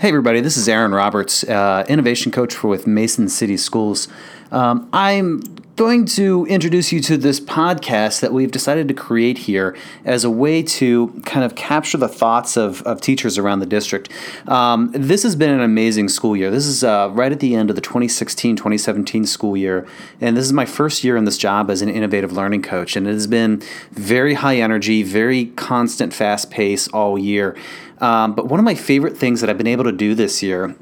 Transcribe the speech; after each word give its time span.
Hey, 0.00 0.08
everybody, 0.08 0.40
this 0.40 0.56
is 0.56 0.66
Aaron 0.66 0.92
Roberts, 0.92 1.44
uh, 1.44 1.84
innovation 1.86 2.32
coach 2.32 2.54
for 2.54 2.68
with 2.68 2.86
Mason 2.86 3.28
City 3.28 3.58
Schools. 3.58 4.08
Um, 4.50 4.88
I'm 4.94 5.42
going 5.80 6.04
to 6.04 6.44
introduce 6.44 6.92
you 6.92 7.00
to 7.00 7.16
this 7.16 7.40
podcast 7.40 8.20
that 8.20 8.34
we've 8.34 8.50
decided 8.50 8.86
to 8.86 8.92
create 8.92 9.38
here 9.38 9.74
as 10.04 10.24
a 10.24 10.30
way 10.30 10.62
to 10.62 11.08
kind 11.24 11.42
of 11.42 11.54
capture 11.54 11.96
the 11.96 12.06
thoughts 12.06 12.58
of, 12.58 12.82
of 12.82 13.00
teachers 13.00 13.38
around 13.38 13.60
the 13.60 13.66
district. 13.66 14.10
Um, 14.46 14.90
this 14.92 15.22
has 15.22 15.34
been 15.34 15.48
an 15.48 15.62
amazing 15.62 16.10
school 16.10 16.36
year. 16.36 16.50
This 16.50 16.66
is 16.66 16.84
uh, 16.84 17.08
right 17.12 17.32
at 17.32 17.40
the 17.40 17.54
end 17.54 17.70
of 17.70 17.76
the 17.76 17.80
2016 17.80 18.56
2017 18.56 19.24
school 19.24 19.56
year, 19.56 19.86
and 20.20 20.36
this 20.36 20.44
is 20.44 20.52
my 20.52 20.66
first 20.66 21.02
year 21.02 21.16
in 21.16 21.24
this 21.24 21.38
job 21.38 21.70
as 21.70 21.80
an 21.80 21.88
innovative 21.88 22.30
learning 22.30 22.60
coach, 22.60 22.94
and 22.94 23.06
it 23.08 23.14
has 23.14 23.26
been 23.26 23.62
very 23.92 24.34
high 24.34 24.58
energy, 24.58 25.02
very 25.02 25.46
constant, 25.46 26.12
fast 26.12 26.50
pace 26.50 26.88
all 26.88 27.18
year. 27.18 27.56
Um, 28.02 28.34
but 28.34 28.48
one 28.48 28.60
of 28.60 28.64
my 28.64 28.74
favorite 28.74 29.16
things 29.16 29.40
that 29.40 29.48
I've 29.48 29.56
been 29.56 29.66
able 29.66 29.84
to 29.84 29.92
do 29.92 30.14
this 30.14 30.42
year 30.42 30.76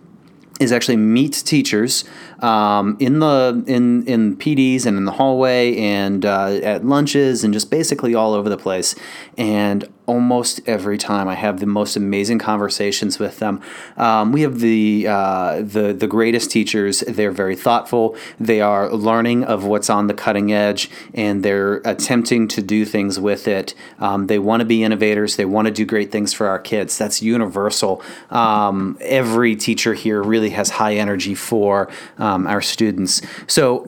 is 0.60 0.72
actually 0.72 0.96
meet 0.96 1.32
teachers 1.44 2.04
um, 2.40 2.96
in 3.00 3.20
the 3.20 3.62
in 3.66 4.04
in 4.06 4.36
PDs 4.36 4.86
and 4.86 4.96
in 4.96 5.04
the 5.04 5.12
hallway 5.12 5.76
and 5.76 6.24
uh, 6.24 6.58
at 6.62 6.84
lunches 6.84 7.44
and 7.44 7.52
just 7.54 7.70
basically 7.70 8.14
all 8.14 8.34
over 8.34 8.48
the 8.48 8.58
place. 8.58 8.94
And 9.36 9.88
almost 10.08 10.60
every 10.66 10.98
time 10.98 11.28
I 11.28 11.34
have 11.34 11.60
the 11.60 11.66
most 11.66 11.94
amazing 11.94 12.38
conversations 12.38 13.18
with 13.18 13.38
them. 13.38 13.60
Um, 13.96 14.32
we 14.32 14.40
have 14.40 14.58
the 14.60 15.06
uh, 15.06 15.62
the 15.62 15.92
the 15.92 16.08
greatest 16.08 16.50
teachers. 16.50 17.00
They're 17.00 17.30
very 17.30 17.54
thoughtful. 17.54 18.16
They 18.40 18.60
are 18.60 18.90
learning 18.90 19.44
of 19.44 19.64
what's 19.64 19.90
on 19.90 20.06
the 20.06 20.14
cutting 20.14 20.52
edge, 20.52 20.90
and 21.14 21.44
they're 21.44 21.76
attempting 21.84 22.48
to 22.48 22.62
do 22.62 22.84
things 22.84 23.20
with 23.20 23.46
it. 23.46 23.74
Um, 24.00 24.26
they 24.26 24.38
want 24.38 24.60
to 24.60 24.64
be 24.66 24.82
innovators. 24.82 25.36
They 25.36 25.44
want 25.44 25.66
to 25.66 25.72
do 25.72 25.84
great 25.84 26.10
things 26.10 26.32
for 26.32 26.46
our 26.46 26.58
kids. 26.58 26.96
That's 26.96 27.22
universal. 27.22 28.02
Um, 28.30 28.96
every 29.02 29.54
teacher 29.56 29.92
here 29.94 30.22
really 30.22 30.50
has 30.50 30.70
high 30.70 30.94
energy 30.94 31.34
for 31.34 31.90
um, 32.16 32.46
our 32.46 32.62
students. 32.62 33.20
So 33.46 33.86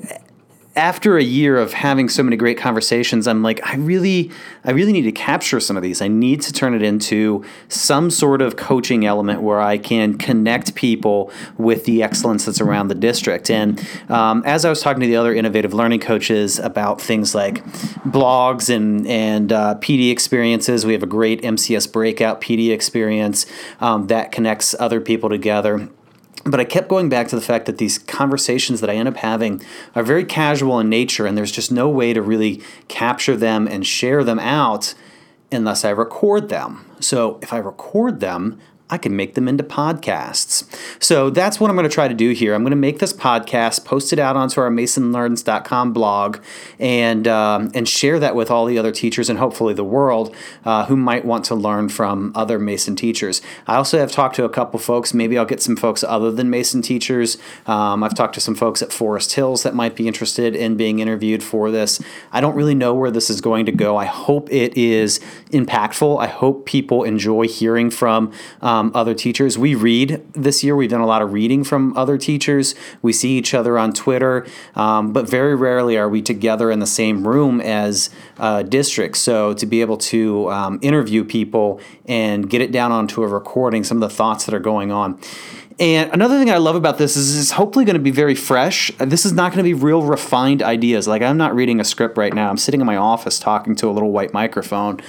after 0.80 1.18
a 1.18 1.22
year 1.22 1.58
of 1.58 1.74
having 1.74 2.08
so 2.08 2.22
many 2.22 2.38
great 2.38 2.56
conversations, 2.56 3.28
I'm 3.28 3.42
like, 3.42 3.60
I 3.62 3.76
really, 3.76 4.30
I 4.64 4.70
really 4.70 4.92
need 4.92 5.02
to 5.02 5.12
capture 5.12 5.60
some 5.60 5.76
of 5.76 5.82
these. 5.82 6.00
I 6.00 6.08
need 6.08 6.40
to 6.40 6.54
turn 6.54 6.72
it 6.72 6.80
into 6.80 7.44
some 7.68 8.10
sort 8.10 8.40
of 8.40 8.56
coaching 8.56 9.04
element 9.04 9.42
where 9.42 9.60
I 9.60 9.76
can 9.76 10.16
connect 10.16 10.74
people 10.74 11.30
with 11.58 11.84
the 11.84 12.02
excellence 12.02 12.46
that's 12.46 12.62
around 12.62 12.88
the 12.88 12.94
district. 12.94 13.50
And 13.50 13.78
um, 14.08 14.42
as 14.46 14.64
I 14.64 14.70
was 14.70 14.80
talking 14.80 15.02
to 15.02 15.06
the 15.06 15.16
other 15.16 15.34
innovative 15.34 15.74
learning 15.74 16.00
coaches 16.00 16.58
about 16.58 16.98
things 16.98 17.34
like 17.34 17.62
blogs 18.06 18.74
and 18.74 19.06
and 19.06 19.52
uh, 19.52 19.74
PD 19.80 20.10
experiences, 20.10 20.86
we 20.86 20.94
have 20.94 21.02
a 21.02 21.06
great 21.06 21.42
MCS 21.42 21.92
breakout 21.92 22.40
PD 22.40 22.70
experience 22.70 23.44
um, 23.82 24.06
that 24.06 24.32
connects 24.32 24.74
other 24.80 25.02
people 25.02 25.28
together 25.28 25.90
but 26.50 26.60
I 26.60 26.64
kept 26.64 26.88
going 26.88 27.08
back 27.08 27.28
to 27.28 27.36
the 27.36 27.42
fact 27.42 27.66
that 27.66 27.78
these 27.78 27.98
conversations 27.98 28.80
that 28.80 28.90
I 28.90 28.94
end 28.94 29.08
up 29.08 29.16
having 29.16 29.62
are 29.94 30.02
very 30.02 30.24
casual 30.24 30.78
in 30.80 30.88
nature, 30.88 31.26
and 31.26 31.36
there's 31.36 31.52
just 31.52 31.70
no 31.70 31.88
way 31.88 32.12
to 32.12 32.22
really 32.22 32.62
capture 32.88 33.36
them 33.36 33.66
and 33.66 33.86
share 33.86 34.24
them 34.24 34.38
out 34.38 34.94
unless 35.52 35.84
I 35.84 35.90
record 35.90 36.48
them. 36.48 36.84
So 37.00 37.38
if 37.42 37.52
I 37.52 37.58
record 37.58 38.20
them, 38.20 38.60
I 38.90 38.98
can 38.98 39.14
make 39.16 39.34
them 39.34 39.48
into 39.48 39.64
podcasts. 39.64 40.64
So 41.02 41.30
that's 41.30 41.60
what 41.60 41.70
I'm 41.70 41.76
going 41.76 41.88
to 41.88 41.94
try 41.94 42.08
to 42.08 42.14
do 42.14 42.30
here. 42.30 42.54
I'm 42.54 42.62
going 42.62 42.70
to 42.70 42.76
make 42.76 42.98
this 42.98 43.12
podcast, 43.12 43.84
post 43.84 44.12
it 44.12 44.18
out 44.18 44.36
onto 44.36 44.60
our 44.60 44.70
masonlearns.com 44.70 45.92
blog, 45.92 46.38
and 46.78 47.28
um, 47.28 47.70
and 47.74 47.88
share 47.88 48.18
that 48.18 48.34
with 48.34 48.50
all 48.50 48.66
the 48.66 48.78
other 48.78 48.92
teachers 48.92 49.30
and 49.30 49.38
hopefully 49.38 49.74
the 49.74 49.84
world 49.84 50.34
uh, 50.64 50.86
who 50.86 50.96
might 50.96 51.24
want 51.24 51.44
to 51.46 51.54
learn 51.54 51.88
from 51.88 52.32
other 52.34 52.58
Mason 52.58 52.96
teachers. 52.96 53.40
I 53.66 53.76
also 53.76 53.98
have 53.98 54.10
talked 54.10 54.36
to 54.36 54.44
a 54.44 54.48
couple 54.48 54.80
folks. 54.80 55.14
Maybe 55.14 55.38
I'll 55.38 55.44
get 55.44 55.62
some 55.62 55.76
folks 55.76 56.02
other 56.02 56.30
than 56.32 56.50
Mason 56.50 56.82
teachers. 56.82 57.38
Um, 57.66 58.02
I've 58.02 58.14
talked 58.14 58.34
to 58.34 58.40
some 58.40 58.54
folks 58.54 58.82
at 58.82 58.92
Forest 58.92 59.34
Hills 59.34 59.62
that 59.62 59.74
might 59.74 59.94
be 59.94 60.08
interested 60.08 60.56
in 60.56 60.76
being 60.76 60.98
interviewed 60.98 61.42
for 61.42 61.70
this. 61.70 62.00
I 62.32 62.40
don't 62.40 62.54
really 62.54 62.74
know 62.74 62.94
where 62.94 63.10
this 63.10 63.30
is 63.30 63.40
going 63.40 63.66
to 63.66 63.72
go. 63.72 63.96
I 63.96 64.06
hope 64.06 64.50
it 64.50 64.76
is 64.76 65.20
impactful. 65.50 66.20
I 66.20 66.26
hope 66.26 66.66
people 66.66 67.04
enjoy 67.04 67.46
hearing 67.46 67.90
from. 67.90 68.32
Um, 68.60 68.79
um, 68.80 68.92
other 68.94 69.14
teachers. 69.14 69.58
We 69.58 69.74
read 69.74 70.22
this 70.32 70.64
year. 70.64 70.74
We've 70.74 70.90
done 70.90 71.00
a 71.00 71.06
lot 71.06 71.22
of 71.22 71.32
reading 71.32 71.64
from 71.64 71.96
other 71.96 72.16
teachers. 72.16 72.74
We 73.02 73.12
see 73.12 73.36
each 73.36 73.54
other 73.54 73.78
on 73.78 73.92
Twitter, 73.92 74.46
um, 74.74 75.12
but 75.12 75.28
very 75.28 75.54
rarely 75.54 75.96
are 75.96 76.08
we 76.08 76.22
together 76.22 76.70
in 76.70 76.78
the 76.78 76.86
same 76.86 77.26
room 77.26 77.60
as 77.60 78.10
uh, 78.38 78.62
districts. 78.62 79.20
So 79.20 79.54
to 79.54 79.66
be 79.66 79.80
able 79.80 79.98
to 79.98 80.50
um, 80.50 80.78
interview 80.82 81.24
people 81.24 81.80
and 82.06 82.48
get 82.48 82.60
it 82.60 82.72
down 82.72 82.92
onto 82.92 83.22
a 83.22 83.28
recording, 83.28 83.84
some 83.84 84.02
of 84.02 84.08
the 84.08 84.14
thoughts 84.14 84.46
that 84.46 84.54
are 84.54 84.60
going 84.60 84.90
on. 84.90 85.20
And 85.78 86.12
another 86.12 86.38
thing 86.38 86.50
I 86.50 86.58
love 86.58 86.76
about 86.76 86.98
this 86.98 87.16
is 87.16 87.40
it's 87.40 87.52
hopefully 87.52 87.86
going 87.86 87.94
to 87.94 88.02
be 88.02 88.10
very 88.10 88.34
fresh. 88.34 88.92
This 88.98 89.24
is 89.24 89.32
not 89.32 89.52
going 89.52 89.64
to 89.64 89.68
be 89.68 89.72
real 89.72 90.02
refined 90.02 90.62
ideas. 90.62 91.08
Like 91.08 91.22
I'm 91.22 91.38
not 91.38 91.54
reading 91.54 91.80
a 91.80 91.84
script 91.84 92.18
right 92.18 92.34
now. 92.34 92.50
I'm 92.50 92.58
sitting 92.58 92.82
in 92.82 92.86
my 92.86 92.96
office 92.96 93.38
talking 93.38 93.74
to 93.76 93.88
a 93.88 93.92
little 93.92 94.10
white 94.10 94.34
microphone. 94.34 95.00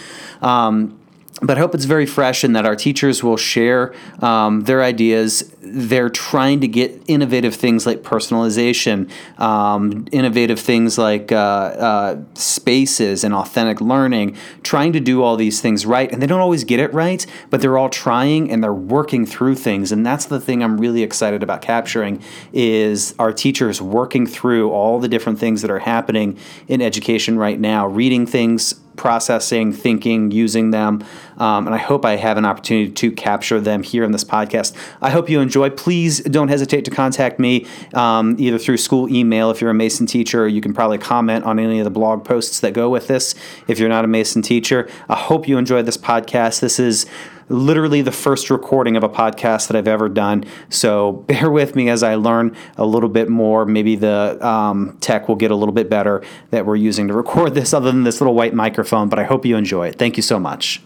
Um, 0.41 1.00
but 1.39 1.57
I 1.57 1.59
hope 1.59 1.73
it's 1.73 1.85
very 1.85 2.05
fresh 2.05 2.43
and 2.43 2.55
that 2.55 2.65
our 2.65 2.75
teachers 2.75 3.23
will 3.23 3.37
share 3.37 3.93
um, 4.19 4.61
their 4.61 4.83
ideas. 4.83 5.51
They're 5.61 6.09
trying 6.09 6.59
to 6.61 6.67
get 6.67 7.01
innovative 7.07 7.55
things 7.55 7.85
like 7.85 8.03
personalization, 8.03 9.09
um, 9.39 10.07
innovative 10.11 10.59
things 10.59 10.97
like 10.97 11.31
uh, 11.31 11.35
uh, 11.35 12.21
spaces 12.35 13.23
and 13.23 13.33
authentic 13.33 13.79
learning, 13.79 14.35
trying 14.61 14.93
to 14.93 14.99
do 14.99 15.23
all 15.23 15.35
these 15.37 15.61
things 15.61 15.85
right. 15.85 16.11
And 16.11 16.21
they 16.21 16.27
don't 16.27 16.41
always 16.41 16.63
get 16.63 16.79
it 16.79 16.93
right, 16.93 17.25
but 17.49 17.61
they're 17.61 17.77
all 17.77 17.89
trying 17.89 18.51
and 18.51 18.63
they're 18.63 18.73
working 18.73 19.25
through 19.25 19.55
things. 19.55 19.91
And 19.91 20.05
that's 20.05 20.25
the 20.25 20.39
thing 20.39 20.63
I'm 20.63 20.79
really 20.79 21.01
excited 21.01 21.41
about 21.41 21.61
capturing 21.61 22.21
is 22.53 23.15
our 23.17 23.31
teachers 23.31 23.81
working 23.81 24.27
through 24.27 24.69
all 24.71 24.99
the 24.99 25.07
different 25.07 25.39
things 25.39 25.61
that 25.61 25.71
are 25.71 25.79
happening 25.79 26.37
in 26.67 26.81
education 26.81 27.39
right 27.39 27.59
now, 27.59 27.87
reading 27.87 28.27
things 28.27 28.75
processing, 29.01 29.73
thinking, 29.73 30.29
using 30.29 30.69
them. 30.69 31.03
Um, 31.39 31.65
and 31.65 31.73
I 31.73 31.79
hope 31.79 32.05
I 32.05 32.17
have 32.17 32.37
an 32.37 32.45
opportunity 32.45 32.91
to 32.91 33.11
capture 33.11 33.59
them 33.59 33.81
here 33.81 34.03
in 34.03 34.11
this 34.11 34.23
podcast. 34.23 34.75
I 35.01 35.09
hope 35.09 35.27
you 35.27 35.39
enjoy. 35.39 35.71
Please 35.71 36.19
don't 36.19 36.49
hesitate 36.49 36.85
to 36.85 36.91
contact 36.91 37.39
me 37.39 37.65
um, 37.95 38.35
either 38.37 38.59
through 38.59 38.77
school 38.77 39.11
email 39.11 39.49
if 39.49 39.59
you're 39.59 39.71
a 39.71 39.73
Mason 39.73 40.05
teacher. 40.05 40.47
You 40.47 40.61
can 40.61 40.71
probably 40.71 40.99
comment 40.99 41.45
on 41.45 41.57
any 41.57 41.79
of 41.79 41.83
the 41.83 41.89
blog 41.89 42.23
posts 42.23 42.59
that 42.59 42.73
go 42.73 42.91
with 42.91 43.07
this 43.07 43.33
if 43.67 43.79
you're 43.79 43.89
not 43.89 44.05
a 44.05 44.07
Mason 44.07 44.43
teacher. 44.43 44.87
I 45.09 45.15
hope 45.15 45.47
you 45.47 45.57
enjoyed 45.57 45.87
this 45.87 45.97
podcast. 45.97 46.59
This 46.59 46.79
is 46.79 47.07
literally 47.51 48.01
the 48.01 48.11
first 48.11 48.49
recording 48.49 48.95
of 48.95 49.03
a 49.03 49.09
podcast 49.09 49.67
that 49.67 49.75
I've 49.75 49.87
ever 49.87 50.09
done. 50.09 50.45
So 50.69 51.11
bear 51.27 51.51
with 51.51 51.75
me 51.75 51.89
as 51.89 52.03
I 52.03 52.15
learn 52.15 52.55
a 52.77 52.85
little 52.85 53.09
bit 53.09 53.29
more. 53.29 53.65
Maybe 53.65 53.95
the 53.95 54.45
um, 54.45 54.97
tech 55.01 55.27
will 55.27 55.35
get 55.35 55.51
a 55.51 55.55
little 55.55 55.73
bit 55.73 55.89
better 55.89 56.23
that 56.51 56.65
we're 56.65 56.75
using 56.75 57.07
to 57.07 57.13
record 57.13 57.53
this, 57.53 57.73
other 57.73 57.91
than 57.91 58.03
this 58.03 58.21
little 58.21 58.35
white 58.35 58.53
microphone. 58.53 59.09
But 59.09 59.19
I 59.19 59.23
hope 59.23 59.45
you 59.45 59.57
enjoy 59.57 59.87
it. 59.87 59.97
Thank 59.97 60.17
you 60.17 60.23
so 60.23 60.39
much. 60.39 60.81